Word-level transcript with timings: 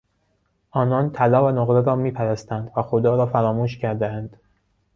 آنان 0.71 1.09
طلا 1.11 1.47
و 1.47 1.51
نقره 1.51 1.81
را 1.81 1.95
میپرستند 1.95 2.71
و 2.77 2.81
خدا 2.81 3.15
را 3.15 3.25
فراموش 3.25 3.77
کردهاند. 3.77 4.37